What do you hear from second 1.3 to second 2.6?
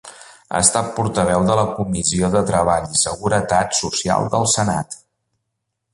de la Comissió de